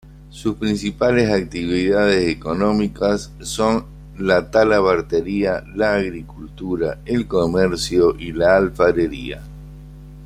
[0.31, 3.85] Sus principales actividades económicas son
[4.17, 9.43] la talabartería, la agricultura, el comercio y la alfarería.